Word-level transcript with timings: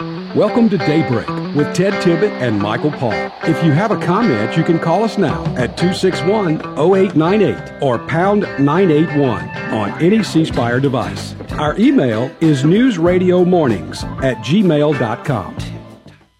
Welcome 0.00 0.70
to 0.70 0.78
Daybreak 0.78 1.28
with 1.54 1.74
Ted 1.74 1.92
Tibbett 2.02 2.30
and 2.40 2.58
Michael 2.58 2.90
Paul. 2.90 3.12
If 3.42 3.62
you 3.62 3.72
have 3.72 3.90
a 3.90 4.00
comment, 4.00 4.56
you 4.56 4.64
can 4.64 4.78
call 4.78 5.04
us 5.04 5.18
now 5.18 5.44
at 5.56 5.76
261 5.76 6.60
0898 6.78 7.82
or 7.82 7.98
pound 7.98 8.42
981 8.58 9.48
on 9.50 10.02
any 10.02 10.22
C 10.22 10.46
Spire 10.46 10.80
device. 10.80 11.34
Our 11.52 11.78
email 11.78 12.34
is 12.40 12.62
newsradiomornings 12.62 14.02
at 14.24 14.38
gmail.com. 14.38 15.56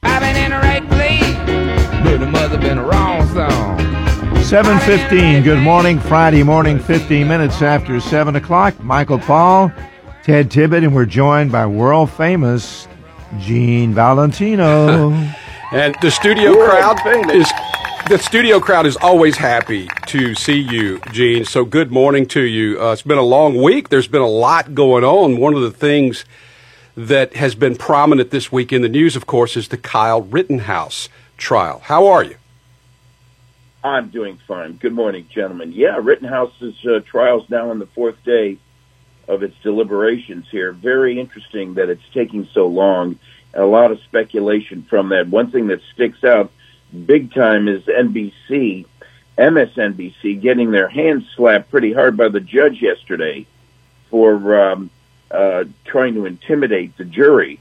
I've 0.03 0.21
been 0.21 0.37
in 0.37 0.51
the 0.51 0.57
right 0.57 0.89
place, 0.89 2.03
but 2.03 2.23
it 2.23 2.27
must 2.31 2.53
have 2.53 2.61
been 2.63 2.79
a 2.79 2.85
wrong 2.85 3.27
song. 3.29 3.79
7.15, 4.37 5.45
good 5.45 5.63
morning, 5.63 6.01
Friday 6.01 6.43
morning, 6.43 6.79
15 6.79 7.29
minutes 7.29 7.61
after 7.61 8.01
7 8.01 8.35
o'clock. 8.35 8.83
Michael 8.83 9.19
Paul, 9.19 9.71
Ted 10.23 10.51
Tibbett, 10.51 10.85
and 10.85 10.95
we're 10.95 11.05
joined 11.05 11.53
by 11.53 11.67
world 11.67 12.11
famous 12.11 12.89
Gene 13.39 13.95
Valentino. 13.95 15.11
and 15.73 15.97
the 16.03 16.11
studio 16.11 16.55
crowd 16.55 17.31
is 17.31 17.51
the 18.09 18.19
studio 18.19 18.61
crowd 18.61 18.85
is 18.85 18.97
always 18.97 19.37
happy 19.37 19.89
to 20.07 20.35
see 20.35 20.59
you, 20.59 21.01
Gene. 21.13 21.45
So 21.45 21.65
good 21.65 21.91
morning 21.91 22.27
to 22.27 22.43
you. 22.43 22.81
Uh, 22.81 22.93
it's 22.93 23.03
been 23.03 23.19
a 23.19 23.23
long 23.23 23.63
week. 23.63 23.89
There's 23.89 24.09
been 24.09 24.23
a 24.23 24.29
lot 24.29 24.75
going 24.75 25.05
on. 25.05 25.39
One 25.39 25.55
of 25.55 25.63
the 25.63 25.71
things 25.71 26.25
that 26.97 27.35
has 27.35 27.55
been 27.55 27.77
prominent 27.77 28.31
this 28.31 28.53
week 28.53 28.73
in 28.73 28.83
the 28.83 28.89
news, 28.89 29.17
of 29.17 29.27
course, 29.27 29.57
is 29.57 29.69
the 29.69 29.79
Kyle 29.79 30.21
Rittenhouse 30.21 31.09
trial. 31.37 31.81
How 31.85 32.07
are 32.09 32.23
you? 32.23 32.37
I'm 33.83 34.09
doing 34.11 34.39
fine. 34.47 34.75
Good 34.75 34.93
morning, 34.93 35.27
gentlemen. 35.31 35.73
Yeah, 35.73 35.99
Rittenhouse's 36.01 36.85
uh, 36.85 37.01
trial's 37.07 37.49
now 37.49 37.71
on 37.71 37.79
the 37.79 37.87
fourth 37.87 38.23
day 38.25 38.59
of 39.33 39.43
its 39.43 39.57
deliberations 39.63 40.47
here. 40.51 40.73
Very 40.73 41.19
interesting 41.19 41.75
that 41.75 41.89
it's 41.89 42.03
taking 42.13 42.47
so 42.53 42.67
long. 42.67 43.19
A 43.55 43.65
lot 43.65 43.91
of 43.91 44.01
speculation 44.01 44.83
from 44.83 45.09
that. 45.11 45.29
One 45.29 45.51
thing 45.51 45.69
that 45.69 45.81
sticks 45.95 46.23
out 46.23 46.53
big 47.07 47.33
time 47.35 47.69
is 47.69 47.83
NBC, 47.85 48.87
MSNBC, 49.39 50.41
getting 50.41 50.71
their 50.71 50.89
hands 50.89 51.25
slapped 51.35 51.71
pretty 51.71 51.93
hard 51.93 52.17
by 52.17 52.29
the 52.29 52.41
judge 52.41 52.83
yesterday 52.83 53.47
for 54.11 54.61
um, 54.61 54.91
uh, 55.31 55.65
trying 55.85 56.15
to 56.15 56.27
intimidate 56.27 56.97
the 56.99 57.05
jury, 57.05 57.59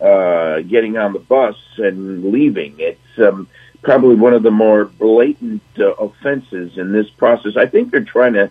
uh, 0.00 0.60
getting 0.60 0.96
on 0.96 1.12
the 1.12 1.20
bus 1.20 1.56
and 1.76 2.32
leaving. 2.32 2.74
It's 2.78 3.18
um, 3.18 3.48
probably 3.82 4.16
one 4.16 4.34
of 4.34 4.42
the 4.42 4.50
more 4.50 4.84
blatant 4.84 5.62
uh, 5.78 5.92
offenses 5.92 6.76
in 6.76 6.92
this 6.92 7.08
process. 7.10 7.56
I 7.56 7.66
think 7.66 7.92
they're 7.92 8.04
trying 8.04 8.32
to 8.34 8.50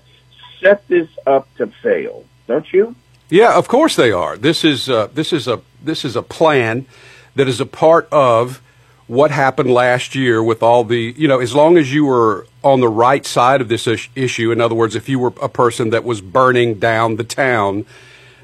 set 0.61 0.87
this 0.87 1.09
up 1.27 1.53
to 1.57 1.67
fail 1.67 2.23
don't 2.47 2.71
you? 2.73 2.95
Yeah, 3.29 3.57
of 3.57 3.67
course 3.67 3.95
they 3.95 4.11
are. 4.11 4.37
This 4.37 4.63
is 4.63 4.89
uh, 4.89 5.07
this 5.13 5.31
is 5.31 5.47
a 5.47 5.61
this 5.81 6.03
is 6.03 6.15
a 6.15 6.21
plan 6.21 6.85
that 7.35 7.47
is 7.47 7.61
a 7.61 7.65
part 7.65 8.07
of 8.11 8.61
what 9.07 9.31
happened 9.31 9.69
last 9.71 10.15
year 10.15 10.41
with 10.41 10.63
all 10.63 10.83
the 10.83 11.13
you 11.17 11.27
know 11.27 11.39
as 11.39 11.53
long 11.53 11.77
as 11.77 11.93
you 11.93 12.05
were 12.05 12.47
on 12.63 12.79
the 12.79 12.87
right 12.87 13.25
side 13.25 13.61
of 13.61 13.67
this 13.67 13.87
issue 14.15 14.51
in 14.51 14.61
other 14.61 14.75
words 14.75 14.95
if 14.95 15.09
you 15.09 15.19
were 15.19 15.33
a 15.41 15.49
person 15.49 15.89
that 15.89 16.03
was 16.03 16.21
burning 16.21 16.79
down 16.79 17.17
the 17.17 17.23
town 17.23 17.85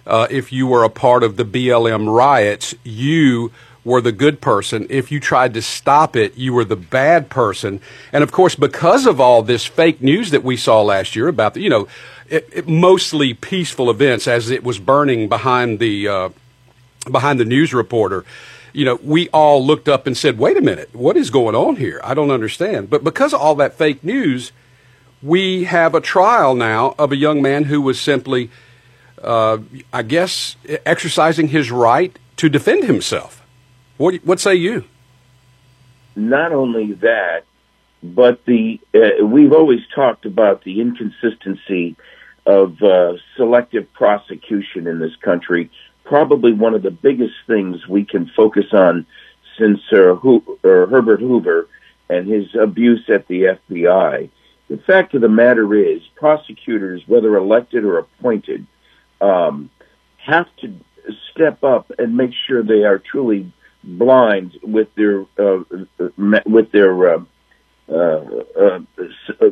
uh, 0.06 0.28
if 0.30 0.52
you 0.52 0.68
were 0.68 0.84
a 0.84 0.90
part 0.90 1.24
of 1.24 1.38
the 1.38 1.46
BLM 1.46 2.14
riots 2.14 2.76
you 2.84 3.52
were 3.88 4.02
the 4.02 4.12
good 4.12 4.42
person. 4.42 4.86
If 4.90 5.14
you 5.14 5.20
tried 5.22 5.54
to 5.54 5.62
stop 5.62 6.18
it, 6.18 6.36
you 6.36 6.52
were 6.52 6.66
the 6.66 6.76
bad 6.76 7.30
person. 7.30 7.80
And 8.12 8.22
of 8.22 8.34
course, 8.34 8.54
because 8.54 9.06
of 9.06 9.22
all 9.22 9.42
this 9.42 9.66
fake 9.66 10.02
news 10.02 10.32
that 10.32 10.44
we 10.44 10.58
saw 10.58 10.82
last 10.82 11.16
year 11.16 11.30
about 11.30 11.54
the, 11.54 11.62
you 11.62 11.70
know, 11.70 11.88
it, 12.30 12.50
it 12.52 12.68
mostly 12.68 13.34
peaceful 13.34 13.90
events 13.90 14.28
as 14.28 14.50
it 14.50 14.64
was 14.64 14.80
burning 14.80 15.30
behind 15.30 15.80
the 15.80 16.08
uh, 16.08 16.30
behind 17.10 17.40
the 17.40 17.46
news 17.46 17.74
reporter. 17.74 18.26
You 18.74 18.86
know, 18.86 19.00
we 19.02 19.30
all 19.30 19.66
looked 19.66 19.88
up 19.88 20.08
and 20.08 20.16
said, 20.16 20.38
"Wait 20.38 20.58
a 20.58 20.62
minute, 20.62 20.94
what 20.94 21.18
is 21.18 21.30
going 21.30 21.56
on 21.56 21.78
here? 21.78 22.00
I 22.04 22.14
don't 22.14 22.32
understand." 22.32 22.90
But 22.90 23.04
because 23.04 23.34
of 23.34 23.42
all 23.42 23.56
that 23.56 23.74
fake 23.78 24.04
news, 24.04 24.52
we 25.22 25.64
have 25.66 25.96
a 25.96 26.02
trial 26.02 26.54
now 26.54 26.96
of 27.00 27.12
a 27.12 27.16
young 27.16 27.42
man 27.42 27.66
who 27.66 27.82
was 27.82 28.00
simply, 28.00 28.50
uh, 29.22 29.60
I 29.92 30.04
guess, 30.04 30.58
exercising 30.86 31.48
his 31.48 31.72
right 31.72 32.18
to 32.38 32.50
defend 32.50 32.84
himself. 32.84 33.44
What 33.98 34.16
what 34.18 34.40
say 34.40 34.56
you? 34.56 34.84
Not 36.16 36.52
only 36.52 36.94
that, 36.94 37.44
but 38.04 38.46
the 38.46 38.80
uh, 38.94 39.26
we've 39.26 39.54
always 39.54 39.82
talked 39.94 40.26
about 40.26 40.64
the 40.64 40.82
inconsistency 40.82 41.96
of 42.48 42.82
uh, 42.82 43.14
selective 43.36 43.92
prosecution 43.94 44.88
in 44.88 45.00
this 45.00 45.16
country. 45.18 45.70
Probably 46.06 46.54
one 46.54 46.74
of 46.74 46.82
the 46.82 46.92
biggest 46.92 47.36
things 47.46 47.86
we 47.88 48.06
can 48.06 48.32
focus 48.36 48.68
on 48.72 49.06
since 49.60 49.82
uh, 49.92 50.16
Ho- 50.16 50.58
Herbert 50.64 51.20
Hoover 51.20 51.68
and 52.10 52.26
his 52.26 52.56
abuse 52.56 53.04
at 53.10 53.28
the 53.28 53.60
FBI. 53.70 54.30
The 54.70 54.78
fact 54.78 55.14
of 55.14 55.22
the 55.22 55.30
matter 55.30 55.76
is, 55.76 56.02
prosecutors, 56.16 57.02
whether 57.06 57.36
elected 57.36 57.84
or 57.84 58.00
appointed, 58.00 58.66
um, 59.20 59.70
have 60.18 60.48
to 60.62 60.74
step 61.32 61.64
up 61.66 61.92
and 62.00 62.16
make 62.16 62.32
sure 62.48 62.64
they 62.64 62.84
are 62.84 63.00
truly 63.00 63.52
blind 63.84 64.58
with 64.64 64.94
their 64.96 65.26
uh, 65.38 65.64
with 66.46 66.72
their 66.72 67.16
uh, 67.16 67.24
uh, 67.90 67.94
uh 67.94 68.80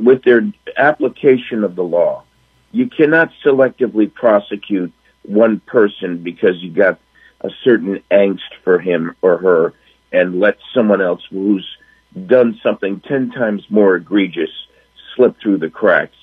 with 0.01 0.23
their 0.23 0.51
application 0.77 1.63
of 1.63 1.75
the 1.75 1.83
law 1.83 2.23
you 2.75 2.89
cannot 2.89 3.31
selectively 3.45 4.13
prosecute 4.13 4.91
one 5.23 5.61
person 5.61 6.21
because 6.21 6.61
you 6.61 6.69
got 6.71 6.99
a 7.39 7.49
certain 7.63 8.03
angst 8.11 8.51
for 8.65 8.79
him 8.79 9.15
or 9.21 9.37
her 9.37 9.73
and 10.11 10.41
let 10.41 10.57
someone 10.73 11.01
else 11.01 11.21
who's 11.29 11.65
done 12.27 12.59
something 12.61 12.99
10 12.99 13.31
times 13.31 13.63
more 13.69 13.95
egregious 13.95 14.49
slip 15.15 15.39
through 15.41 15.57
the 15.57 15.69
cracks. 15.69 16.17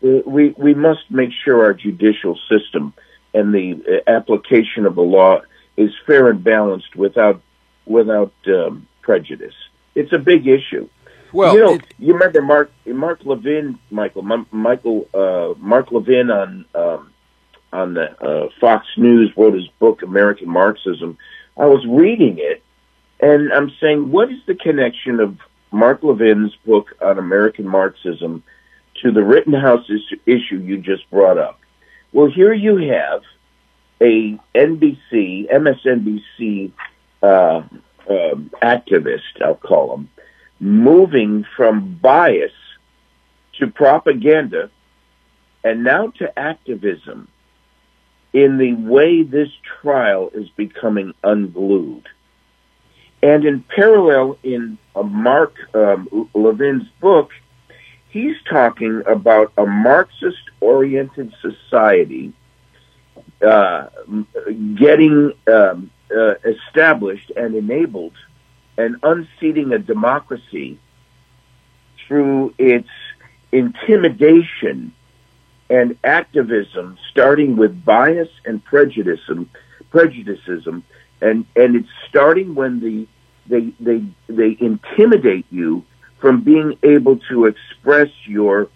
We, 0.00 0.54
we 0.56 0.72
must 0.72 1.10
make 1.10 1.30
sure 1.44 1.62
our 1.62 1.74
judicial 1.74 2.38
system 2.48 2.94
and 3.34 3.52
the 3.52 4.02
uh, 4.06 4.10
application 4.10 4.86
of 4.86 4.94
the 4.94 5.02
law 5.02 5.42
is 5.76 5.90
fair 6.06 6.28
and 6.28 6.42
balanced 6.42 6.96
without, 6.96 7.42
without 7.84 8.32
um, 8.46 8.88
prejudice. 9.02 9.54
It's 9.94 10.14
a 10.14 10.18
big 10.18 10.46
issue. 10.46 10.88
Well, 11.32 11.54
you 11.54 11.60
know, 11.60 11.74
it, 11.74 11.94
you 11.98 12.12
remember 12.14 12.42
Mark 12.42 12.70
Mark 12.86 13.20
Levin, 13.24 13.78
Michael 13.90 14.22
Michael 14.50 15.08
uh, 15.14 15.54
Mark 15.58 15.92
Levin 15.92 16.30
on 16.30 16.64
um, 16.74 17.12
on 17.72 17.94
the 17.94 18.10
uh, 18.22 18.48
Fox 18.60 18.86
News 18.96 19.32
wrote 19.36 19.54
his 19.54 19.68
book 19.78 20.02
American 20.02 20.48
Marxism. 20.48 21.18
I 21.56 21.66
was 21.66 21.84
reading 21.86 22.36
it, 22.38 22.62
and 23.20 23.52
I'm 23.52 23.72
saying, 23.80 24.10
what 24.10 24.30
is 24.30 24.38
the 24.46 24.54
connection 24.54 25.20
of 25.20 25.38
Mark 25.70 26.02
Levin's 26.02 26.54
book 26.64 26.94
on 27.00 27.18
American 27.18 27.66
Marxism 27.66 28.42
to 29.02 29.12
the 29.12 29.22
Rittenhouse 29.22 29.88
issue 30.26 30.58
you 30.58 30.78
just 30.78 31.08
brought 31.10 31.38
up? 31.38 31.60
Well, 32.12 32.30
here 32.30 32.52
you 32.52 32.76
have 32.90 33.22
a 34.00 34.38
NBC, 34.54 35.50
MSNBC 35.52 36.72
uh, 37.22 37.26
uh, 37.26 38.34
activist, 38.62 39.42
I'll 39.44 39.56
call 39.56 39.94
him, 39.94 40.08
moving 40.60 41.44
from 41.56 41.98
bias 42.00 42.52
to 43.58 43.66
propaganda 43.66 44.70
and 45.64 45.84
now 45.84 46.08
to 46.18 46.38
activism 46.38 47.28
in 48.32 48.58
the 48.58 48.74
way 48.74 49.22
this 49.22 49.48
trial 49.80 50.30
is 50.34 50.48
becoming 50.50 51.14
unglued. 51.24 52.06
And 53.22 53.44
in 53.44 53.64
parallel, 53.64 54.38
in 54.42 54.78
Mark 54.94 55.54
um, 55.74 56.28
Levin's 56.34 56.88
book, 57.00 57.30
he's 58.10 58.36
talking 58.48 59.02
about 59.06 59.52
a 59.56 59.66
Marxist 59.66 60.50
oriented 60.60 61.34
society 61.40 62.32
uh, 63.44 63.86
getting 64.76 65.32
um, 65.52 65.90
uh, 66.16 66.34
established 66.44 67.30
and 67.36 67.54
enabled 67.54 68.14
and 68.78 68.96
unseating 69.02 69.72
a 69.72 69.78
democracy 69.78 70.78
through 72.06 72.54
its 72.56 72.88
intimidation 73.52 74.92
and 75.68 75.98
activism, 76.04 76.96
starting 77.10 77.56
with 77.56 77.84
bias 77.84 78.28
and 78.46 78.64
prejudicism, 78.64 79.50
prejudicism, 79.90 80.82
and 81.20 81.44
and 81.56 81.76
it's 81.76 81.88
starting 82.08 82.54
when 82.54 82.80
the 82.80 83.06
they 83.48 83.72
they 83.80 84.02
they 84.28 84.56
intimidate 84.60 85.44
you 85.50 85.84
from 86.20 86.42
being 86.42 86.78
able 86.82 87.18
to 87.28 87.46
express 87.46 88.08
your 88.24 88.68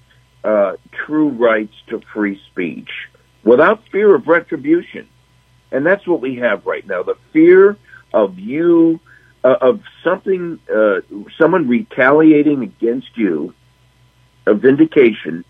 uh, 0.44 0.72
true 1.06 1.28
rights 1.28 1.74
to 1.86 2.02
free 2.12 2.40
speech 2.50 2.90
without 3.44 3.82
fear 3.90 4.14
of 4.14 4.26
retribution, 4.26 5.08
and 5.70 5.86
that's 5.86 6.06
what 6.06 6.20
we 6.20 6.36
have 6.36 6.66
right 6.66 6.86
now: 6.86 7.02
the 7.02 7.16
fear 7.32 7.76
of 8.12 8.38
you 8.38 9.00
uh, 9.44 9.56
of 9.60 9.82
something, 10.04 10.58
uh, 10.72 11.00
someone 11.36 11.68
retaliating 11.68 12.62
against 12.62 13.16
you, 13.16 13.54
a 14.46 14.54
vindication 14.54 15.44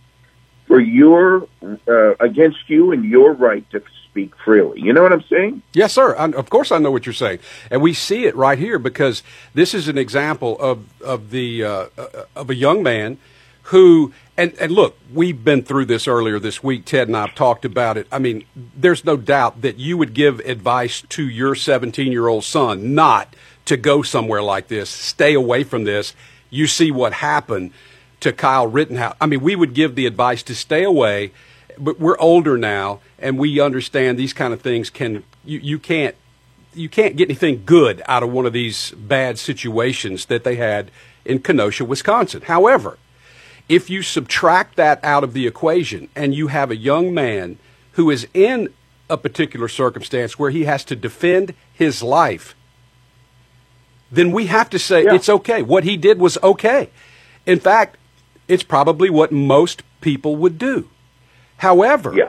for 0.67 0.81
your 0.81 1.49
uh, 1.89 2.15
against 2.21 2.69
you 2.69 2.93
and 2.93 3.05
your 3.05 3.33
right 3.33 3.69
to 3.71 3.83
speak 4.09 4.33
freely. 4.45 4.81
You 4.81 4.93
know 4.93 5.03
what 5.03 5.13
I'm 5.13 5.25
saying? 5.25 5.63
Yes, 5.73 5.93
sir. 5.93 6.17
I, 6.17 6.31
of 6.33 6.51
course, 6.51 6.73
I 6.73 6.79
know 6.79 6.91
what 6.91 7.07
you're 7.07 7.13
saying, 7.13 7.41
and 7.71 7.83
we 7.83 7.93
see 7.95 8.25
it 8.25 8.37
right 8.37 8.59
here 8.59 8.79
because 8.79 9.23
this 9.55 9.75
is 9.75 9.89
an 9.89 9.99
example 9.99 10.59
of 10.61 10.87
of 11.03 11.31
the 11.31 11.65
uh, 11.65 11.87
uh 11.99 12.25
of 12.37 12.51
a 12.51 12.55
young 12.55 12.83
man 12.83 13.19
who 13.65 14.13
and 14.37 14.55
and 14.59 14.73
look, 14.73 14.99
we've 15.13 15.45
been 15.45 15.63
through 15.63 15.87
this 15.87 16.09
earlier 16.09 16.39
this 16.39 16.63
week. 16.63 16.85
Ted 16.85 17.09
and 17.09 17.17
I've 17.17 17.35
talked 17.35 17.65
about 17.65 17.97
it. 17.97 18.07
I 18.11 18.19
mean, 18.19 18.45
there's 18.57 19.05
no 19.05 19.17
doubt 19.17 19.63
that 19.63 19.79
you 19.79 19.97
would 19.99 20.15
give 20.15 20.41
advice 20.41 21.03
to 21.11 21.29
your 21.29 21.55
17 21.55 22.11
year 22.13 22.29
old 22.29 22.45
son 22.45 22.95
not 22.95 23.35
to 23.67 23.77
go 23.77 24.03
somewhere 24.03 24.43
like 24.43 24.69
this. 24.69 24.91
Stay 24.91 25.35
away 25.35 25.65
from 25.65 25.85
this. 25.85 26.15
You 26.51 26.67
see 26.67 26.91
what 26.91 27.15
happened 27.15 27.73
to 28.21 28.33
Kyle 28.33 28.67
Rittenhouse. 28.67 29.17
I 29.21 29.27
mean, 29.27 29.41
we 29.41 29.57
would 29.57 29.75
give 29.75 29.95
the 29.95 30.07
advice 30.07 30.43
to 30.45 30.55
stay 30.55 30.85
away, 30.85 31.33
but 31.79 31.99
we're 31.99 32.19
older 32.19 32.57
now 32.57 33.01
and 33.19 33.39
we 33.39 33.61
understand 33.61 34.19
these 34.19 34.33
kind 34.33 34.53
of 34.53 34.61
things 34.61 34.91
can 34.91 35.25
you, 35.45 35.59
you 35.59 35.79
can't 35.79 36.15
you 36.75 36.89
can't 36.89 37.17
get 37.17 37.29
anything 37.29 37.63
good 37.65 38.03
out 38.07 38.23
of 38.23 38.33
one 38.33 38.47
of 38.47 38.53
these 38.53 38.93
bad 38.93 39.39
situations 39.39 40.27
that 40.27 40.45
they 40.45 40.57
had 40.57 40.91
in 41.25 41.39
Kenosha, 41.39 41.85
Wisconsin. 41.85 42.43
However, 42.43 42.99
if 43.69 43.91
you 43.91 44.03
subtract 44.03 44.77
that 44.77 45.03
out 45.05 45.23
of 45.23 45.35
the 45.35 45.47
equation 45.47 46.09
and 46.17 46.35
you 46.35 46.49
have 46.49 46.71
a 46.71 46.77
young 46.77 47.13
man 47.13 47.59
who 47.93 48.11
is 48.11 48.27
in 48.33 48.73
a 49.11 49.19
particular 49.19 49.69
circumstance 49.69 50.39
where 50.39 50.51
he 50.51 50.65
has 50.65 50.85
to 50.87 50.97
defend 50.97 51.55
his 51.73 52.03
life, 52.03 52.55
then 54.13 54.31
we 54.31 54.47
have 54.47 54.71
to 54.71 54.79
say 54.79 55.05
yeah. 55.05 55.15
it's 55.15 55.29
okay. 55.29 55.63
What 55.63 55.85
he 55.85 55.97
did 55.97 56.21
was 56.21 56.39
okay. 56.43 56.91
In 57.47 57.59
fact, 57.59 57.97
it's 58.47 58.63
probably 58.63 59.11
what 59.11 59.33
most 59.33 59.83
people 60.01 60.37
would 60.37 60.59
do. 60.59 60.89
However, 61.57 62.15
yeah. 62.15 62.29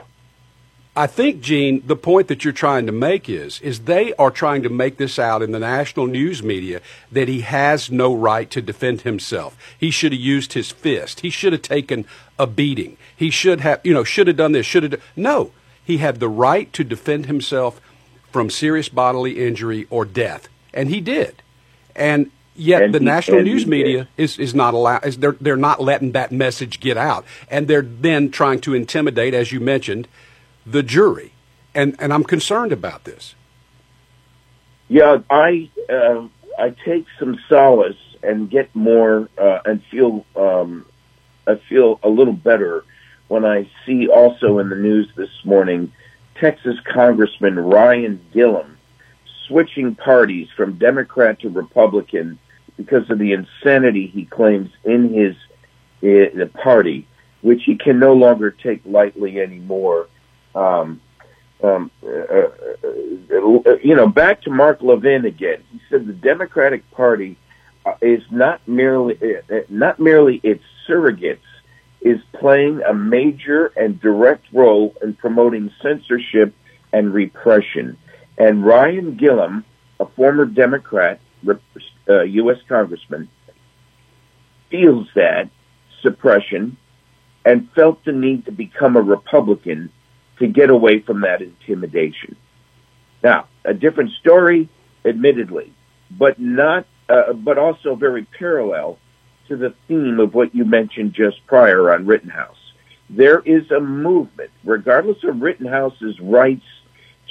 I 0.96 1.08
think, 1.08 1.40
Gene, 1.40 1.82
the 1.84 1.96
point 1.96 2.28
that 2.28 2.44
you're 2.44 2.52
trying 2.52 2.86
to 2.86 2.92
make 2.92 3.28
is, 3.28 3.60
is 3.60 3.80
they 3.80 4.14
are 4.14 4.30
trying 4.30 4.62
to 4.62 4.68
make 4.68 4.96
this 4.96 5.18
out 5.18 5.42
in 5.42 5.50
the 5.50 5.58
national 5.58 6.06
news 6.06 6.42
media 6.42 6.80
that 7.10 7.26
he 7.26 7.40
has 7.40 7.90
no 7.90 8.14
right 8.14 8.48
to 8.50 8.62
defend 8.62 9.00
himself. 9.00 9.56
He 9.76 9.90
should 9.90 10.12
have 10.12 10.20
used 10.20 10.52
his 10.52 10.70
fist. 10.70 11.20
He 11.20 11.30
should 11.30 11.52
have 11.52 11.62
taken 11.62 12.06
a 12.38 12.46
beating. 12.46 12.96
He 13.14 13.30
should 13.30 13.60
have, 13.60 13.80
you 13.82 13.92
know, 13.92 14.04
should 14.04 14.28
have 14.28 14.36
done 14.36 14.52
this, 14.52 14.66
should 14.66 14.84
have. 14.84 15.02
No, 15.16 15.50
he 15.84 15.98
had 15.98 16.20
the 16.20 16.28
right 16.28 16.72
to 16.72 16.84
defend 16.84 17.26
himself 17.26 17.80
from 18.30 18.48
serious 18.48 18.88
bodily 18.88 19.44
injury 19.44 19.86
or 19.90 20.04
death, 20.04 20.48
and 20.72 20.88
he 20.88 21.00
did. 21.00 21.42
And 21.96 22.30
yet 22.54 22.82
and 22.82 22.94
the 22.94 22.98
he, 22.98 23.04
national 23.04 23.42
news 23.42 23.66
media 23.66 24.08
is, 24.16 24.38
is 24.38 24.54
not 24.54 24.74
allowed 24.74 25.04
is 25.04 25.18
they're 25.18 25.36
they're 25.40 25.56
not 25.56 25.80
letting 25.80 26.12
that 26.12 26.32
message 26.32 26.80
get 26.80 26.96
out. 26.96 27.24
And 27.48 27.68
they're 27.68 27.82
then 27.82 28.30
trying 28.30 28.60
to 28.62 28.74
intimidate 28.74 29.34
as 29.34 29.52
you 29.52 29.60
mentioned 29.60 30.08
the 30.66 30.82
jury. 30.82 31.32
And 31.74 31.96
and 31.98 32.12
I'm 32.12 32.24
concerned 32.24 32.72
about 32.72 33.04
this. 33.04 33.34
Yeah 34.88 35.18
I 35.30 35.70
uh, 35.90 36.26
I 36.58 36.74
take 36.84 37.06
some 37.18 37.38
solace 37.48 37.96
and 38.22 38.50
get 38.50 38.74
more 38.74 39.28
uh, 39.38 39.58
and 39.64 39.82
feel 39.90 40.24
um, 40.36 40.86
I 41.46 41.56
feel 41.68 42.00
a 42.02 42.08
little 42.08 42.32
better 42.32 42.84
when 43.28 43.44
I 43.44 43.68
see 43.86 44.08
also 44.08 44.58
in 44.58 44.68
the 44.68 44.76
news 44.76 45.08
this 45.16 45.30
morning 45.44 45.92
Texas 46.40 46.76
Congressman 46.84 47.58
Ryan 47.58 48.24
Guillen 48.32 48.73
switching 49.46 49.94
parties 49.94 50.48
from 50.56 50.78
Democrat 50.78 51.40
to 51.40 51.48
Republican 51.48 52.38
because 52.76 53.08
of 53.10 53.18
the 53.18 53.32
insanity 53.32 54.06
he 54.06 54.24
claims 54.24 54.70
in 54.84 55.12
his 55.12 55.36
uh, 56.02 56.46
party, 56.58 57.06
which 57.42 57.62
he 57.64 57.76
can 57.76 57.98
no 57.98 58.12
longer 58.12 58.50
take 58.50 58.82
lightly 58.84 59.40
anymore. 59.40 60.08
Um, 60.54 61.00
um, 61.62 61.90
uh, 62.02 62.08
uh, 62.08 62.48
uh, 63.32 63.76
you 63.82 63.94
know, 63.94 64.08
back 64.08 64.42
to 64.42 64.50
Mark 64.50 64.82
Levin 64.82 65.24
again. 65.24 65.62
He 65.70 65.80
said 65.88 66.06
the 66.06 66.12
Democratic 66.12 66.88
Party 66.90 67.38
uh, 67.86 67.94
is 68.02 68.22
not 68.30 68.66
merely 68.66 69.18
uh, 69.22 69.60
not 69.68 69.98
merely 69.98 70.40
its 70.42 70.62
surrogates 70.88 71.38
is 72.00 72.20
playing 72.38 72.82
a 72.82 72.92
major 72.92 73.66
and 73.76 73.98
direct 73.98 74.44
role 74.52 74.94
in 75.02 75.14
promoting 75.14 75.72
censorship 75.80 76.54
and 76.92 77.14
repression. 77.14 77.96
And 78.36 78.64
Ryan 78.64 79.16
Guillen, 79.16 79.64
a 80.00 80.06
former 80.06 80.44
Democrat, 80.44 81.20
uh, 82.08 82.22
U.S. 82.22 82.58
congressman, 82.68 83.28
feels 84.70 85.06
that 85.14 85.50
suppression 86.02 86.76
and 87.44 87.70
felt 87.72 88.04
the 88.04 88.12
need 88.12 88.46
to 88.46 88.52
become 88.52 88.96
a 88.96 89.00
Republican 89.00 89.90
to 90.38 90.46
get 90.46 90.70
away 90.70 90.98
from 91.00 91.20
that 91.20 91.42
intimidation. 91.42 92.36
Now, 93.22 93.46
a 93.64 93.72
different 93.72 94.10
story, 94.20 94.68
admittedly, 95.04 95.72
but 96.10 96.38
not, 96.40 96.86
uh, 97.08 97.32
but 97.34 97.58
also 97.58 97.94
very 97.94 98.24
parallel 98.24 98.98
to 99.48 99.56
the 99.56 99.74
theme 99.86 100.20
of 100.20 100.34
what 100.34 100.54
you 100.54 100.64
mentioned 100.64 101.12
just 101.12 101.46
prior 101.46 101.92
on 101.92 102.06
Rittenhouse. 102.06 102.56
There 103.10 103.40
is 103.40 103.70
a 103.70 103.80
movement, 103.80 104.50
regardless 104.64 105.22
of 105.24 105.42
Rittenhouse's 105.42 106.18
rights 106.20 106.64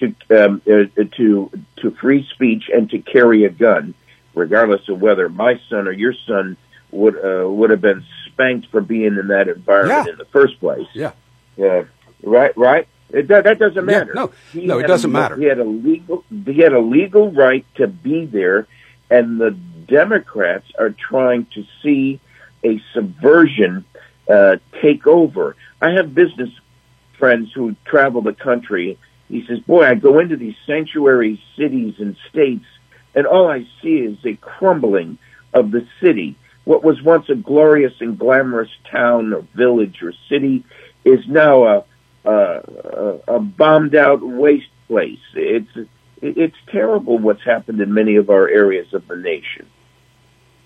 to 0.03 0.45
um, 0.45 0.61
uh, 0.67 1.03
to 1.17 1.51
to 1.77 1.91
free 2.01 2.27
speech 2.33 2.69
and 2.73 2.89
to 2.91 2.99
carry 2.99 3.45
a 3.45 3.49
gun, 3.49 3.93
regardless 4.33 4.87
of 4.89 5.01
whether 5.01 5.29
my 5.29 5.59
son 5.69 5.87
or 5.87 5.91
your 5.91 6.13
son 6.27 6.57
would 6.91 7.15
uh, 7.15 7.49
would 7.49 7.69
have 7.69 7.81
been 7.81 8.03
spanked 8.27 8.67
for 8.67 8.81
being 8.81 9.17
in 9.17 9.27
that 9.27 9.47
environment 9.47 10.05
yeah. 10.05 10.11
in 10.11 10.17
the 10.17 10.25
first 10.25 10.59
place. 10.59 10.87
Yeah. 10.93 11.11
Yeah. 11.57 11.83
Right. 12.21 12.55
Right. 12.57 12.87
It, 13.09 13.27
that, 13.27 13.43
that 13.43 13.59
doesn't 13.59 13.85
matter. 13.85 14.11
Yeah, 14.15 14.21
no, 14.21 14.31
he 14.51 14.65
no, 14.65 14.79
it 14.79 14.87
doesn't 14.87 15.09
a, 15.09 15.13
matter. 15.13 15.35
He 15.37 15.45
had 15.45 15.59
a 15.59 15.63
legal 15.63 16.23
he 16.45 16.57
had 16.57 16.73
a 16.73 16.79
legal 16.79 17.31
right 17.31 17.65
to 17.75 17.87
be 17.87 18.25
there, 18.25 18.67
and 19.09 19.39
the 19.39 19.51
Democrats 19.51 20.65
are 20.79 20.89
trying 20.89 21.45
to 21.53 21.63
see 21.83 22.19
a 22.63 22.81
subversion 22.93 23.85
uh, 24.27 24.57
take 24.81 25.05
over. 25.05 25.55
I 25.79 25.91
have 25.91 26.15
business 26.15 26.49
friends 27.19 27.51
who 27.53 27.75
travel 27.85 28.21
the 28.21 28.33
country. 28.33 28.97
He 29.33 29.43
says, 29.47 29.59
"Boy, 29.61 29.83
I 29.83 29.95
go 29.95 30.19
into 30.19 30.37
these 30.37 30.53
sanctuary 30.67 31.41
cities 31.57 31.95
and 31.97 32.15
states, 32.29 32.65
and 33.15 33.25
all 33.25 33.49
I 33.49 33.65
see 33.81 33.97
is 33.97 34.23
a 34.23 34.35
crumbling 34.35 35.17
of 35.55 35.71
the 35.71 35.87
city. 35.99 36.35
What 36.65 36.83
was 36.83 37.01
once 37.01 37.27
a 37.29 37.35
glorious 37.35 37.93
and 37.99 38.17
glamorous 38.17 38.69
town 38.91 39.33
or 39.33 39.43
village 39.55 40.03
or 40.03 40.13
city 40.29 40.63
is 41.03 41.27
now 41.27 41.63
a 41.65 41.83
a, 42.25 43.19
a 43.27 43.39
bombed 43.39 43.95
out 43.95 44.21
waste 44.21 44.69
place. 44.87 45.25
It's 45.33 45.89
it's 46.21 46.55
terrible 46.71 47.17
what's 47.17 47.43
happened 47.43 47.81
in 47.81 47.91
many 47.91 48.17
of 48.17 48.29
our 48.29 48.47
areas 48.47 48.93
of 48.93 49.07
the 49.07 49.15
nation. 49.15 49.65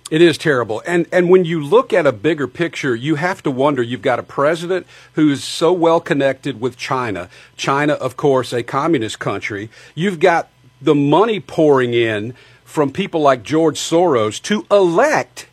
It 0.09 0.21
is 0.21 0.37
terrible. 0.37 0.81
And 0.87 1.05
and 1.11 1.29
when 1.29 1.43
you 1.43 1.61
look 1.61 1.91
at 1.91 2.07
a 2.07 2.13
bigger 2.13 2.47
picture, 2.47 2.95
you 2.95 3.15
have 3.15 3.43
to 3.43 3.51
wonder 3.51 3.83
you've 3.83 4.01
got 4.01 4.19
a 4.19 4.23
president 4.23 4.87
who's 5.13 5.43
so 5.43 5.73
well 5.73 5.99
connected 5.99 6.61
with 6.61 6.77
China. 6.77 7.29
China, 7.57 7.93
of 7.93 8.15
course, 8.15 8.53
a 8.53 8.63
communist 8.63 9.19
country. 9.19 9.69
You've 9.95 10.19
got 10.19 10.49
the 10.81 10.95
money 10.95 11.41
pouring 11.41 11.93
in 11.93 12.35
from 12.63 12.91
people 12.91 13.19
like 13.19 13.43
George 13.43 13.77
Soros 13.77 14.41
to 14.43 14.65
elect 14.71 15.47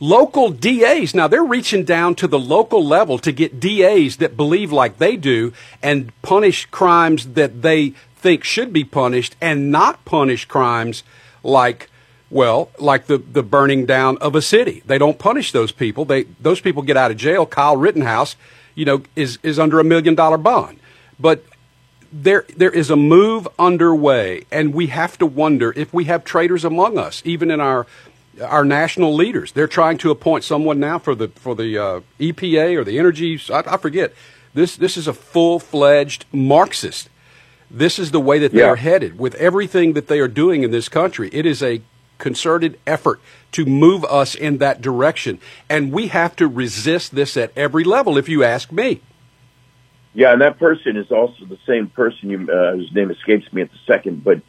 local 0.00 0.50
DAs. 0.50 1.14
Now 1.14 1.28
they're 1.28 1.44
reaching 1.44 1.84
down 1.84 2.14
to 2.16 2.26
the 2.26 2.38
local 2.38 2.84
level 2.84 3.18
to 3.18 3.32
get 3.32 3.60
DAs 3.60 4.16
that 4.16 4.38
believe 4.38 4.72
like 4.72 4.96
they 4.96 5.16
do 5.16 5.52
and 5.82 6.12
punish 6.22 6.64
crimes 6.66 7.34
that 7.34 7.60
they 7.60 7.90
think 8.16 8.42
should 8.42 8.72
be 8.72 8.84
punished 8.84 9.36
and 9.40 9.70
not 9.70 10.04
punish 10.06 10.46
crimes 10.46 11.02
like 11.42 11.90
well, 12.30 12.70
like 12.78 13.06
the, 13.06 13.18
the 13.18 13.42
burning 13.42 13.86
down 13.86 14.18
of 14.18 14.34
a 14.34 14.42
city. 14.42 14.82
They 14.86 14.98
don't 14.98 15.18
punish 15.18 15.52
those 15.52 15.72
people. 15.72 16.04
They 16.04 16.24
those 16.40 16.60
people 16.60 16.82
get 16.82 16.96
out 16.96 17.10
of 17.10 17.16
jail. 17.16 17.46
Kyle 17.46 17.76
Rittenhouse, 17.76 18.36
you 18.74 18.84
know, 18.84 19.02
is 19.14 19.38
is 19.42 19.58
under 19.58 19.78
a 19.78 19.84
million 19.84 20.14
dollar 20.14 20.38
bond. 20.38 20.80
But 21.18 21.44
there 22.12 22.44
there 22.56 22.70
is 22.70 22.90
a 22.90 22.96
move 22.96 23.46
underway 23.58 24.44
and 24.50 24.72
we 24.72 24.88
have 24.88 25.18
to 25.18 25.26
wonder 25.26 25.72
if 25.76 25.92
we 25.92 26.04
have 26.04 26.24
traitors 26.24 26.64
among 26.64 26.98
us, 26.98 27.22
even 27.24 27.50
in 27.50 27.60
our 27.60 27.86
our 28.42 28.64
national 28.64 29.14
leaders. 29.14 29.52
They're 29.52 29.68
trying 29.68 29.98
to 29.98 30.10
appoint 30.10 30.44
someone 30.44 30.80
now 30.80 30.98
for 30.98 31.14
the 31.14 31.28
for 31.28 31.54
the 31.54 31.78
uh, 31.78 32.00
EPA 32.18 32.76
or 32.76 32.84
the 32.84 32.98
energy. 32.98 33.40
I, 33.50 33.62
I, 33.66 33.76
forget. 33.76 34.12
This 34.52 34.76
this 34.76 34.96
is 34.96 35.06
a 35.06 35.12
full 35.12 35.58
fledged 35.58 36.24
Marxist. 36.32 37.08
This 37.70 37.98
is 37.98 38.10
the 38.10 38.20
way 38.20 38.38
that 38.38 38.52
they 38.52 38.60
yeah. 38.60 38.66
are 38.68 38.76
headed 38.76 39.18
with 39.18 39.34
everything 39.36 39.94
that 39.94 40.06
they 40.06 40.20
are 40.20 40.28
doing 40.28 40.62
in 40.62 40.70
this 40.70 40.88
country. 40.88 41.30
It 41.32 41.46
is 41.46 41.62
a 41.62 41.80
concerted 42.18 42.78
effort 42.86 43.20
to 43.52 43.64
move 43.64 44.04
us 44.04 44.34
in 44.34 44.58
that 44.58 44.80
direction, 44.80 45.38
and 45.68 45.92
we 45.92 46.08
have 46.08 46.36
to 46.36 46.46
resist 46.46 47.14
this 47.14 47.36
at 47.36 47.52
every 47.56 47.84
level. 47.84 48.16
If 48.18 48.28
you 48.28 48.44
ask 48.44 48.72
me. 48.72 49.00
Yeah, 50.14 50.32
and 50.32 50.40
that 50.40 50.58
person 50.58 50.96
is 50.96 51.12
also 51.12 51.44
the 51.44 51.58
same 51.66 51.88
person. 51.88 52.30
You, 52.30 52.48
uh, 52.50 52.76
whose 52.76 52.90
name 52.94 53.10
escapes 53.10 53.52
me 53.52 53.62
at 53.62 53.70
the 53.70 53.78
second, 53.86 54.24
but 54.24 54.40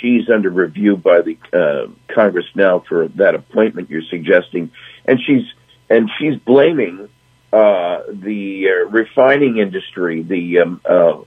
she's 0.00 0.30
under 0.30 0.50
review 0.50 0.96
by 0.96 1.20
the 1.20 1.36
uh, 1.52 1.90
Congress 2.14 2.46
now 2.54 2.82
for 2.88 3.08
that 3.08 3.34
appointment 3.34 3.90
you're 3.90 4.02
suggesting, 4.08 4.70
and 5.04 5.20
she's 5.20 5.44
and 5.90 6.10
she's 6.18 6.36
blaming 6.36 7.08
uh, 7.52 8.02
the 8.08 8.66
uh, 8.68 8.88
refining 8.88 9.58
industry, 9.58 10.22
the 10.22 10.60
um, 10.60 10.80
uh, 10.84 11.18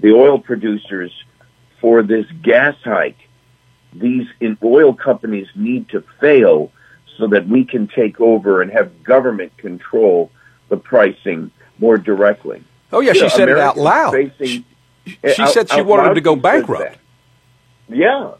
the 0.00 0.12
oil 0.12 0.38
producers 0.38 1.12
for 1.80 2.02
this 2.02 2.26
gas 2.42 2.76
hike. 2.84 3.18
These 3.92 4.26
oil 4.64 4.94
companies 4.94 5.48
need 5.54 5.88
to 5.90 6.02
fail 6.20 6.72
so 7.18 7.26
that 7.28 7.46
we 7.46 7.64
can 7.64 7.88
take 7.88 8.20
over 8.20 8.62
and 8.62 8.70
have 8.72 9.02
government 9.04 9.56
control 9.58 10.30
the 10.68 10.76
pricing 10.76 11.50
more 11.78 11.98
directly. 11.98 12.62
Oh 12.92 13.00
yeah, 13.00 13.08
You 13.12 13.14
she 13.16 13.20
know, 13.22 13.28
said 13.28 13.48
it 13.48 13.58
out 13.58 13.76
loud. 13.76 14.12
facing- 14.12 14.64
She, 15.04 15.18
she 15.34 15.42
out- 15.42 15.48
said 15.50 15.70
she 15.70 15.82
wanted 15.82 16.04
them 16.08 16.14
to 16.14 16.20
go 16.20 16.36
bankrupt. 16.36 16.96
Yeah. 17.88 18.32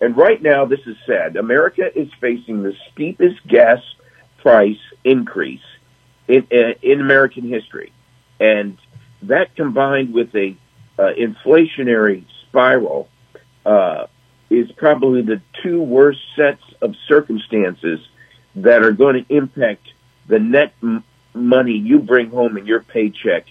And 0.00 0.16
right 0.16 0.40
now, 0.42 0.64
this 0.64 0.80
is 0.86 0.96
sad. 1.06 1.36
America 1.36 1.90
is 1.98 2.08
facing 2.20 2.62
the 2.62 2.74
steepest 2.90 3.46
gas 3.46 3.78
price 4.38 4.78
increase 5.04 5.60
in, 6.26 6.46
uh, 6.52 6.72
in 6.82 7.00
American 7.00 7.44
history. 7.48 7.92
And 8.40 8.78
that 9.22 9.54
combined 9.54 10.12
with 10.14 10.34
a 10.34 10.56
uh, 10.98 11.10
inflationary 11.18 12.24
spiral 12.48 13.08
uh, 13.66 14.06
is 14.50 14.70
probably 14.72 15.22
the 15.22 15.40
two 15.62 15.80
worst 15.80 16.20
sets 16.36 16.62
of 16.82 16.94
circumstances 17.06 18.00
that 18.56 18.82
are 18.82 18.92
going 18.92 19.24
to 19.24 19.34
impact 19.34 19.86
the 20.26 20.38
net 20.38 20.74
m- 20.82 21.04
money 21.32 21.72
you 21.72 22.00
bring 22.00 22.30
home 22.30 22.58
in 22.58 22.66
your 22.66 22.82
paycheck 22.82 23.46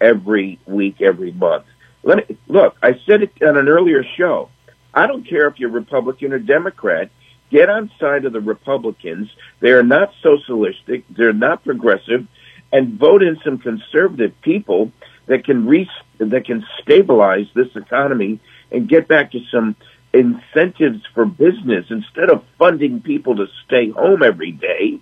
every 0.00 0.58
week, 0.66 1.00
every 1.02 1.32
month. 1.32 1.66
Let 2.02 2.28
me, 2.28 2.36
look, 2.46 2.76
I 2.82 2.98
said 3.06 3.22
it 3.22 3.32
on 3.42 3.56
an 3.56 3.68
earlier 3.68 4.04
show. 4.16 4.48
I 4.94 5.06
don't 5.06 5.28
care 5.28 5.46
if 5.48 5.58
you're 5.58 5.70
Republican 5.70 6.32
or 6.32 6.38
Democrat. 6.38 7.10
Get 7.50 7.68
on 7.68 7.90
side 8.00 8.24
of 8.24 8.32
the 8.32 8.40
Republicans. 8.40 9.30
They 9.60 9.70
are 9.70 9.82
not 9.82 10.12
socialistic. 10.22 11.04
They're 11.10 11.32
not 11.32 11.64
progressive, 11.64 12.26
and 12.72 12.98
vote 12.98 13.22
in 13.22 13.38
some 13.44 13.58
conservative 13.58 14.32
people 14.42 14.92
that 15.26 15.44
can 15.44 15.66
re- 15.66 15.90
that 16.18 16.44
can 16.46 16.66
stabilize 16.82 17.46
this 17.54 17.68
economy 17.74 18.40
and 18.70 18.88
get 18.88 19.08
back 19.08 19.32
to 19.32 19.40
some 19.50 19.76
incentives 20.18 21.02
for 21.14 21.24
business 21.24 21.86
instead 21.90 22.30
of 22.30 22.44
funding 22.58 23.00
people 23.00 23.36
to 23.36 23.46
stay 23.64 23.90
home 23.90 24.22
every 24.22 24.52
day 24.52 25.00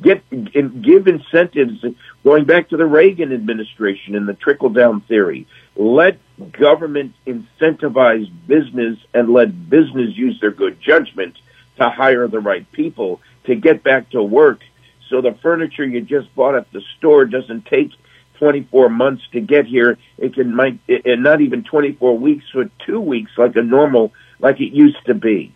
get 0.00 0.22
and 0.30 0.84
give 0.84 1.06
incentives 1.06 1.84
going 2.24 2.44
back 2.44 2.68
to 2.68 2.76
the 2.76 2.86
Reagan 2.86 3.32
administration 3.32 4.14
and 4.14 4.28
the 4.28 4.34
trickle 4.34 4.68
down 4.68 5.00
theory. 5.02 5.46
Let 5.76 6.18
government 6.52 7.14
incentivize 7.26 8.30
business 8.46 8.98
and 9.14 9.30
let 9.30 9.68
business 9.68 10.16
use 10.16 10.40
their 10.40 10.50
good 10.50 10.80
judgment 10.80 11.36
to 11.78 11.88
hire 11.88 12.28
the 12.28 12.40
right 12.40 12.70
people 12.72 13.20
to 13.44 13.54
get 13.54 13.82
back 13.82 14.10
to 14.10 14.22
work 14.22 14.60
so 15.08 15.20
the 15.20 15.32
furniture 15.42 15.84
you 15.84 16.00
just 16.00 16.34
bought 16.34 16.54
at 16.54 16.70
the 16.72 16.82
store 16.98 17.24
doesn't 17.24 17.66
take 17.66 17.90
24 18.38 18.88
months 18.88 19.22
to 19.32 19.40
get 19.40 19.66
here. 19.66 19.98
It 20.18 20.34
can 20.34 20.54
might 20.54 20.78
and 20.88 21.22
not 21.22 21.40
even 21.40 21.64
24 21.64 22.18
weeks 22.18 22.44
or 22.54 22.70
2 22.86 23.00
weeks 23.00 23.32
like 23.36 23.56
a 23.56 23.62
normal 23.62 24.12
like 24.40 24.60
it 24.60 24.72
used 24.72 25.04
to 25.06 25.14
be. 25.14 25.54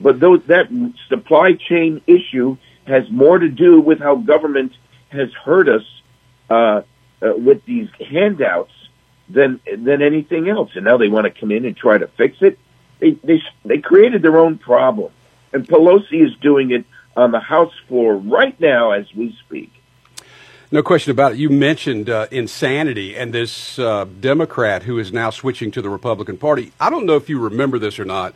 But 0.00 0.20
those 0.20 0.40
that 0.46 0.68
supply 1.08 1.54
chain 1.54 2.00
issue 2.06 2.56
has 2.86 3.10
more 3.10 3.38
to 3.38 3.48
do 3.48 3.80
with 3.80 3.98
how 3.98 4.16
government 4.16 4.72
has 5.10 5.32
hurt 5.44 5.68
us 5.68 5.82
uh, 6.48 6.82
uh, 7.20 7.32
with 7.36 7.64
these 7.64 7.88
handouts 8.10 8.72
than 9.28 9.60
than 9.66 10.02
anything 10.02 10.48
else. 10.48 10.70
And 10.74 10.84
now 10.84 10.96
they 10.96 11.08
want 11.08 11.24
to 11.24 11.40
come 11.40 11.50
in 11.50 11.64
and 11.64 11.76
try 11.76 11.98
to 11.98 12.06
fix 12.06 12.38
it. 12.40 12.58
They 13.00 13.10
they 13.12 13.42
they 13.64 13.78
created 13.78 14.22
their 14.22 14.38
own 14.38 14.58
problem, 14.58 15.12
and 15.52 15.66
Pelosi 15.66 16.24
is 16.24 16.34
doing 16.40 16.70
it 16.70 16.84
on 17.16 17.32
the 17.32 17.40
House 17.40 17.72
floor 17.88 18.16
right 18.16 18.58
now 18.60 18.92
as 18.92 19.06
we 19.14 19.36
speak. 19.44 19.72
No 20.70 20.82
question 20.82 21.12
about 21.12 21.32
it. 21.32 21.38
You 21.38 21.48
mentioned 21.48 22.10
uh, 22.10 22.26
insanity 22.30 23.16
and 23.16 23.32
this 23.32 23.78
uh, 23.78 24.04
Democrat 24.20 24.82
who 24.82 24.98
is 24.98 25.10
now 25.10 25.30
switching 25.30 25.70
to 25.70 25.80
the 25.80 25.88
Republican 25.88 26.36
Party. 26.36 26.72
I 26.78 26.90
don't 26.90 27.06
know 27.06 27.16
if 27.16 27.30
you 27.30 27.40
remember 27.40 27.78
this 27.78 27.98
or 27.98 28.04
not, 28.04 28.34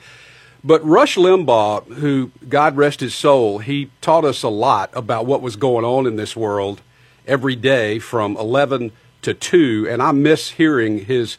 but 0.64 0.82
Rush 0.82 1.16
Limbaugh, 1.16 1.96
who, 1.96 2.30
God 2.48 2.74
rest 2.78 3.00
his 3.00 3.14
soul, 3.14 3.58
he 3.58 3.90
taught 4.00 4.24
us 4.24 4.42
a 4.42 4.48
lot 4.48 4.88
about 4.94 5.26
what 5.26 5.42
was 5.42 5.56
going 5.56 5.84
on 5.84 6.06
in 6.06 6.16
this 6.16 6.34
world 6.34 6.80
every 7.26 7.54
day 7.54 7.98
from 7.98 8.34
11 8.38 8.92
to 9.20 9.34
2, 9.34 9.86
and 9.90 10.02
I 10.02 10.12
miss 10.12 10.52
hearing 10.52 11.04
his, 11.04 11.36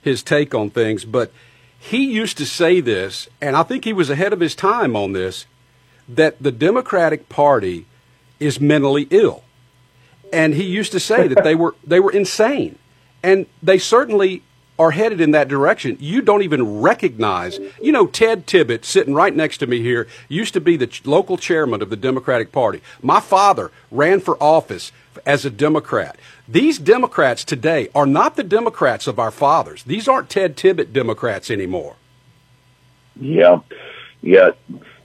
his 0.00 0.22
take 0.22 0.54
on 0.54 0.70
things. 0.70 1.04
But 1.04 1.32
he 1.76 2.04
used 2.04 2.38
to 2.38 2.46
say 2.46 2.80
this, 2.80 3.28
and 3.40 3.56
I 3.56 3.64
think 3.64 3.82
he 3.82 3.92
was 3.92 4.10
ahead 4.10 4.32
of 4.32 4.38
his 4.38 4.54
time 4.54 4.94
on 4.94 5.10
this, 5.10 5.46
that 6.08 6.40
the 6.40 6.52
Democratic 6.52 7.28
Party 7.28 7.86
is 8.38 8.60
mentally 8.60 9.08
ill 9.10 9.42
and 10.32 10.54
he 10.54 10.64
used 10.64 10.92
to 10.92 11.00
say 11.00 11.28
that 11.28 11.44
they 11.44 11.54
were 11.54 11.74
they 11.84 12.00
were 12.00 12.12
insane, 12.12 12.78
and 13.22 13.46
they 13.62 13.78
certainly 13.78 14.42
are 14.78 14.90
headed 14.90 15.20
in 15.20 15.30
that 15.30 15.48
direction. 15.48 15.96
You 16.00 16.20
don't 16.20 16.42
even 16.42 16.80
recognize, 16.80 17.58
you 17.80 17.92
know, 17.92 18.06
Ted 18.06 18.46
Tibbett 18.46 18.84
sitting 18.84 19.14
right 19.14 19.34
next 19.34 19.58
to 19.58 19.66
me 19.66 19.80
here 19.80 20.06
used 20.28 20.52
to 20.52 20.60
be 20.60 20.76
the 20.76 20.86
ch- 20.86 21.06
local 21.06 21.38
chairman 21.38 21.80
of 21.80 21.88
the 21.88 21.96
Democratic 21.96 22.52
Party. 22.52 22.82
My 23.00 23.20
father 23.20 23.70
ran 23.90 24.20
for 24.20 24.36
office 24.42 24.92
as 25.24 25.46
a 25.46 25.50
Democrat. 25.50 26.18
These 26.46 26.78
Democrats 26.78 27.42
today 27.42 27.88
are 27.94 28.06
not 28.06 28.36
the 28.36 28.44
Democrats 28.44 29.06
of 29.06 29.18
our 29.18 29.30
fathers. 29.30 29.82
These 29.84 30.08
aren't 30.08 30.28
Ted 30.28 30.56
Tibbett 30.56 30.92
Democrats 30.92 31.50
anymore. 31.50 31.96
Yeah, 33.18 33.60
yeah. 34.20 34.50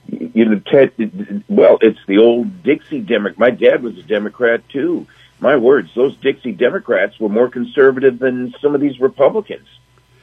You 0.08 0.44
know, 0.44 0.58
Ted. 0.58 1.44
Well, 1.48 1.78
it's 1.80 1.98
the 2.06 2.18
old 2.18 2.62
Dixie 2.62 3.00
Democrat. 3.00 3.38
My 3.38 3.50
dad 3.50 3.82
was 3.82 3.96
a 3.98 4.02
Democrat 4.02 4.68
too. 4.68 5.06
My 5.40 5.56
words, 5.56 5.90
those 5.94 6.16
Dixie 6.16 6.52
Democrats 6.52 7.18
were 7.18 7.28
more 7.28 7.48
conservative 7.48 8.18
than 8.18 8.54
some 8.60 8.74
of 8.74 8.80
these 8.80 9.00
Republicans, 9.00 9.66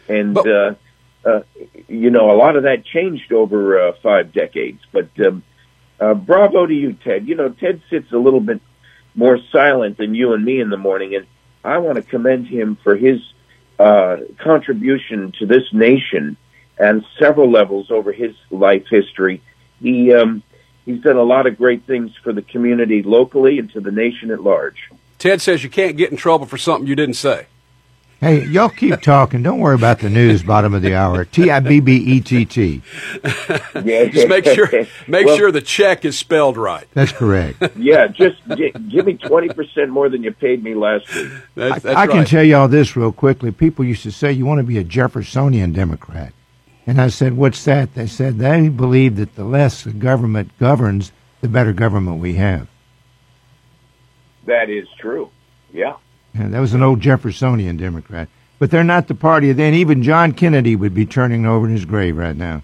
and 0.07 0.33
But- 0.33 0.48
uh, 0.48 0.75
uh, 1.25 1.41
you 1.88 2.09
know, 2.09 2.31
a 2.31 2.38
lot 2.38 2.55
of 2.55 2.63
that 2.63 2.86
changed 2.86 3.33
over 3.33 3.79
uh, 3.79 3.91
five 4.01 4.31
decades. 4.31 4.81
But 4.91 5.09
um, 5.19 5.43
uh, 6.00 6.13
bravo 6.13 6.65
to 6.65 6.74
you, 6.74 6.93
Ted. 6.93 7.27
You 7.27 7.36
know, 7.36 7.50
Ted 7.50 7.81
sits 7.89 8.12
a 8.12 8.17
little 8.17 8.39
bit 8.39 8.62
more 9.15 9.38
silent 9.51 9.98
than 9.98 10.15
you 10.15 10.33
and 10.33 10.43
me 10.45 10.62
in 10.62 10.69
the 10.69 10.77
morning, 10.77 11.15
and 11.15 11.25
I 11.63 11.79
want 11.79 11.98
to 11.98 12.01
commend 12.01 12.48
him 12.48 12.77
for 12.83 12.95
his 12.95 13.19
uh, 13.77 14.17
contribution 14.38 15.33
to 15.39 15.45
this 15.45 15.74
nation 15.74 16.38
and 16.77 17.03
several 17.19 17.51
levels 17.51 17.91
over 17.91 18.13
his 18.13 18.36
life 18.50 18.86
history. 18.89 19.41
He 19.81 20.13
um, 20.13 20.43
he's 20.86 21.01
done 21.01 21.17
a 21.17 21.24
lot 21.24 21.48
of 21.48 21.57
great 21.57 21.83
things 21.83 22.12
for 22.24 22.33
the 22.33 22.41
community 22.41 23.03
locally 23.03 23.59
and 23.59 23.71
to 23.74 23.79
the 23.81 23.91
nation 23.91 24.31
at 24.31 24.41
large. 24.43 24.89
Ted 25.17 25.41
says 25.41 25.63
you 25.63 25.69
can't 25.69 25.98
get 25.98 26.12
in 26.12 26.17
trouble 26.17 26.45
for 26.45 26.57
something 26.57 26.88
you 26.88 26.95
didn't 26.95 27.15
say. 27.15 27.48
Hey, 28.21 28.43
y'all 28.48 28.67
keep 28.67 29.00
talking. 29.01 29.43
Don't 29.43 29.59
worry 29.59 29.75
about 29.75 30.00
the 30.00 30.09
news. 30.09 30.43
Bottom 30.43 30.74
of 30.74 30.81
the 30.81 30.93
hour. 30.93 31.24
T 31.24 31.50
I 31.50 31.62
B 31.62 31.79
B 31.79 31.95
E 31.95 32.19
T 32.19 32.43
T. 32.45 32.81
Yeah, 33.81 34.05
Just 34.05 34.27
make 34.27 34.43
sure 34.43 34.69
make 35.07 35.25
Well, 35.25 35.38
sure 35.38 35.51
the 35.53 35.62
check 35.62 36.03
is 36.03 36.17
spelled 36.19 36.57
right. 36.57 36.86
That's 36.93 37.13
correct. 37.13 37.63
Yeah, 37.77 38.07
just 38.07 38.41
gi- 38.57 38.71
give 38.89 39.05
me 39.05 39.13
twenty 39.13 39.48
percent 39.48 39.89
more 39.91 40.09
than 40.09 40.21
you 40.24 40.33
paid 40.33 40.62
me 40.62 40.75
last 40.75 41.13
week. 41.15 41.31
That's, 41.55 41.75
I, 41.75 41.79
that's 41.79 41.86
I 41.98 42.07
can 42.07 42.17
right. 42.17 42.27
tell 42.27 42.43
y'all 42.43 42.67
this 42.67 42.98
real 42.98 43.13
quickly. 43.13 43.51
People 43.53 43.86
used 43.86 44.03
to 44.03 44.12
say 44.12 44.33
you 44.33 44.45
want 44.45 44.59
to 44.59 44.63
be 44.65 44.77
a 44.77 44.83
Jeffersonian 44.83 45.71
Democrat, 45.71 46.33
and 46.89 47.00
I 47.00 47.10
said, 47.10 47.38
"What's 47.38 47.63
that?" 47.65 47.93
They 47.93 48.08
said 48.08 48.39
they 48.39 48.67
believe 48.69 49.17
that 49.17 49.36
the 49.36 49.43
less 49.43 49.84
the 49.84 49.93
government 49.93 50.58
governs, 50.60 51.12
the 51.41 51.48
better 51.48 51.72
government 51.72 52.19
we 52.19 52.34
have. 52.34 52.67
That 54.46 54.72
is 54.72 54.88
true. 55.00 55.29
Yeah. 55.72 55.98
And 56.34 56.51
that 56.53 56.60
was 56.60 56.74
an 56.74 56.81
old 56.81 57.00
Jeffersonian 57.00 57.77
Democrat. 57.77 58.27
But 58.58 58.72
they're 58.72 58.84
not 58.84 59.08
the 59.08 59.13
party. 59.13 59.51
Then 59.51 59.75
even 59.75 60.01
John 60.01 60.31
Kennedy 60.31 60.75
would 60.75 60.96
be 60.96 61.05
turning 61.05 61.46
over 61.46 61.67
in 61.67 61.74
his 61.74 61.86
grave 61.86 62.17
right 62.17 62.36
now. 62.36 62.63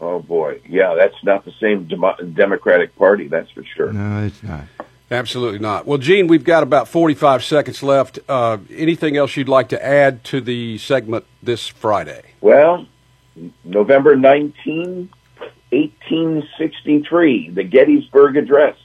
Oh 0.00 0.20
boy. 0.20 0.60
Yeah, 0.66 0.94
that's 0.94 1.22
not 1.22 1.44
the 1.44 1.52
same 1.60 1.86
Democratic 2.34 2.96
Party. 2.96 3.28
That's 3.28 3.50
for 3.50 3.64
sure. 3.76 3.92
No, 3.92 4.24
it's 4.24 4.42
not. 4.42 4.64
Absolutely 5.10 5.58
not. 5.58 5.86
Well, 5.86 5.98
Gene, 5.98 6.26
we've 6.26 6.44
got 6.44 6.62
about 6.62 6.88
45 6.88 7.44
seconds 7.44 7.82
left. 7.82 8.18
Uh, 8.28 8.58
anything 8.70 9.16
else 9.16 9.36
you'd 9.36 9.48
like 9.48 9.68
to 9.68 9.84
add 9.84 10.24
to 10.24 10.40
the 10.40 10.78
segment 10.78 11.26
this 11.42 11.68
Friday? 11.68 12.22
Well, 12.40 12.86
November 13.64 14.16
19, 14.16 15.10
1863, 15.70 17.50
the 17.50 17.64
Gettysburg 17.64 18.36
Address. 18.36 18.76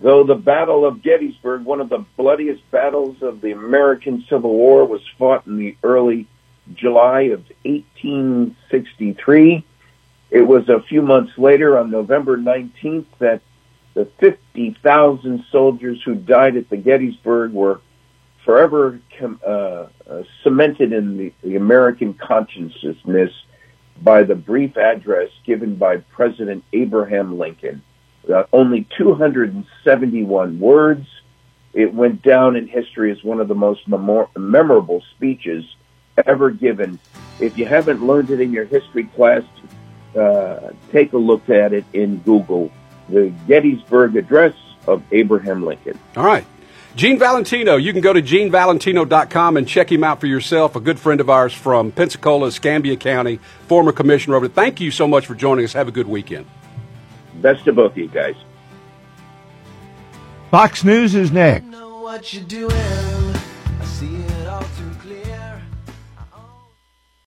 Though 0.00 0.24
the 0.24 0.34
Battle 0.34 0.84
of 0.84 1.02
Gettysburg, 1.02 1.64
one 1.64 1.80
of 1.80 1.88
the 1.88 2.04
bloodiest 2.16 2.68
battles 2.70 3.22
of 3.22 3.40
the 3.40 3.52
American 3.52 4.24
Civil 4.28 4.52
War, 4.52 4.84
was 4.84 5.00
fought 5.18 5.46
in 5.46 5.58
the 5.58 5.76
early 5.84 6.26
July 6.74 7.22
of 7.22 7.44
1863, 7.64 9.64
it 10.30 10.42
was 10.42 10.68
a 10.68 10.80
few 10.82 11.02
months 11.02 11.32
later, 11.36 11.76
on 11.78 11.90
November 11.90 12.38
19th, 12.38 13.06
that 13.18 13.42
the 13.94 14.06
50,000 14.20 15.44
soldiers 15.50 16.02
who 16.04 16.14
died 16.14 16.56
at 16.56 16.70
the 16.70 16.76
Gettysburg 16.76 17.52
were 17.52 17.80
forever 18.44 19.00
uh, 19.22 19.48
uh, 19.48 19.86
cemented 20.42 20.92
in 20.92 21.16
the, 21.16 21.32
the 21.42 21.56
American 21.56 22.14
consciousness 22.14 23.30
by 24.02 24.22
the 24.22 24.34
brief 24.34 24.76
address 24.76 25.28
given 25.44 25.76
by 25.76 25.98
President 25.98 26.64
Abraham 26.72 27.38
Lincoln. 27.38 27.82
uh, 28.32 28.44
only 28.52 28.86
271 28.96 30.58
words. 30.58 31.06
It 31.72 31.92
went 31.94 32.22
down 32.22 32.56
in 32.56 32.66
history 32.66 33.10
as 33.12 33.22
one 33.22 33.40
of 33.40 33.48
the 33.48 33.54
most 33.54 33.86
memor- 33.88 34.28
memorable 34.36 35.02
speeches 35.14 35.64
ever 36.26 36.50
given. 36.50 36.98
If 37.40 37.56
you 37.56 37.64
haven't 37.64 38.04
learned 38.04 38.30
it 38.30 38.40
in 38.40 38.52
your 38.52 38.64
history 38.64 39.04
class, 39.04 39.42
uh, 40.16 40.70
take 40.90 41.12
a 41.12 41.18
look 41.18 41.48
at 41.48 41.72
it 41.72 41.84
in 41.92 42.18
Google. 42.18 42.70
The 43.12 43.32
Gettysburg 43.46 44.16
Address 44.16 44.54
of 44.86 45.02
Abraham 45.12 45.64
Lincoln. 45.64 45.98
All 46.16 46.24
right. 46.24 46.44
Gene 46.94 47.18
Valentino, 47.18 47.76
you 47.76 47.92
can 47.92 48.02
go 48.02 48.12
to 48.12 48.20
genevalentino.com 48.20 49.56
and 49.56 49.66
check 49.66 49.90
him 49.90 50.04
out 50.04 50.20
for 50.20 50.26
yourself. 50.26 50.76
A 50.76 50.80
good 50.80 50.98
friend 50.98 51.22
of 51.22 51.30
ours 51.30 51.54
from 51.54 51.90
Pensacola, 51.90 52.48
Escambia 52.48 52.96
County, 52.96 53.40
former 53.66 53.92
commissioner 53.92 54.36
over. 54.36 54.48
Thank 54.48 54.78
you 54.78 54.90
so 54.90 55.08
much 55.08 55.26
for 55.26 55.34
joining 55.34 55.64
us. 55.64 55.72
Have 55.72 55.88
a 55.88 55.92
good 55.92 56.06
weekend. 56.06 56.44
Best 57.36 57.66
of 57.66 57.76
both 57.76 57.92
of 57.92 57.98
you 57.98 58.08
guys. 58.08 58.34
Fox 60.50 60.84
News 60.84 61.14
is 61.14 61.32
next. 61.32 61.64